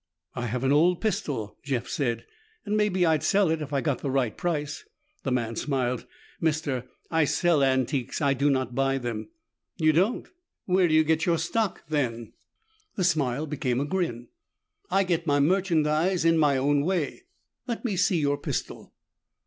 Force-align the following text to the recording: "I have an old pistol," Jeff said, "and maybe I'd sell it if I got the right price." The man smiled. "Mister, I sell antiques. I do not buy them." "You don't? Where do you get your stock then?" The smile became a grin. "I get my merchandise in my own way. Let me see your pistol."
"I 0.33 0.47
have 0.47 0.63
an 0.63 0.71
old 0.71 0.99
pistol," 0.99 1.59
Jeff 1.61 1.87
said, 1.87 2.25
"and 2.65 2.75
maybe 2.75 3.05
I'd 3.05 3.21
sell 3.21 3.51
it 3.51 3.61
if 3.61 3.71
I 3.71 3.81
got 3.81 3.99
the 3.99 4.09
right 4.09 4.35
price." 4.35 4.83
The 5.21 5.29
man 5.31 5.55
smiled. 5.55 6.07
"Mister, 6.39 6.89
I 7.11 7.25
sell 7.25 7.61
antiques. 7.63 8.19
I 8.19 8.33
do 8.33 8.49
not 8.49 8.73
buy 8.73 8.97
them." 8.97 9.29
"You 9.77 9.93
don't? 9.93 10.27
Where 10.65 10.87
do 10.87 10.95
you 10.95 11.03
get 11.03 11.27
your 11.27 11.37
stock 11.37 11.83
then?" 11.87 12.33
The 12.95 13.03
smile 13.03 13.45
became 13.45 13.79
a 13.79 13.85
grin. 13.85 14.29
"I 14.89 15.03
get 15.03 15.27
my 15.27 15.39
merchandise 15.39 16.25
in 16.25 16.35
my 16.39 16.57
own 16.57 16.81
way. 16.83 17.25
Let 17.67 17.85
me 17.85 17.95
see 17.95 18.19
your 18.19 18.39
pistol." 18.39 18.95